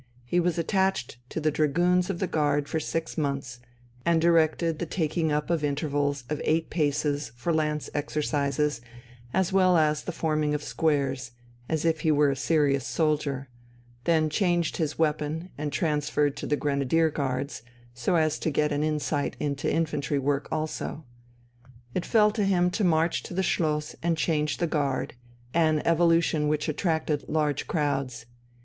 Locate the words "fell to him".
22.07-22.71